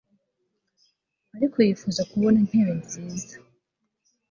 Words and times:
ariko 1.35 1.55
yifuza 1.65 2.01
kubona 2.11 2.37
intebe 2.43 2.73
nziza 2.81 3.35